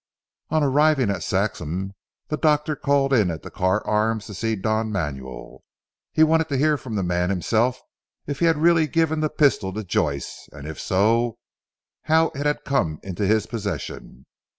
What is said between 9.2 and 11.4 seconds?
pistol to Joyce, and if so